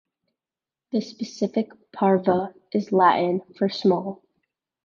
The 0.91 1.01
specific 1.01 1.69
"parva" 1.91 2.55
is 2.73 2.91
Latin 2.91 3.41
for 3.55 3.69
"small". 3.69 4.23